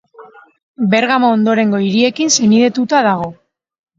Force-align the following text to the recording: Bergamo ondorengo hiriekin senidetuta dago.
Bergamo 0.93 1.29
ondorengo 1.33 1.83
hiriekin 1.87 2.33
senidetuta 2.37 3.05
dago. 3.09 3.29